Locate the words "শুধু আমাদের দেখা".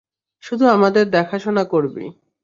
0.43-1.37